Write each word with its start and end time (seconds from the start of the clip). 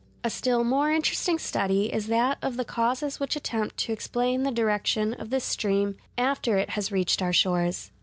A 0.23 0.31
still 0.31 0.63
more 0.63 0.89
interesting 0.91 1.37
study 1.37 1.93
is 1.93 2.07
that 2.07 2.39
of 2.41 2.57
the 2.57 2.65
causes 2.65 3.19
which 3.19 3.35
attempt 3.35 3.77
to 3.81 3.93
explain 3.93 4.41
the 4.41 4.49
direction 4.49 5.13
of 5.13 5.29
this 5.29 5.43
stream 5.45 5.95
after 6.17 6.57
it 6.57 6.71
has 6.71 6.91
reached 6.91 7.21
our 7.21 7.31
shores. 7.33 7.91